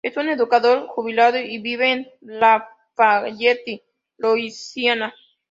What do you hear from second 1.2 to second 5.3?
y vive en Lafayette, Louisiana.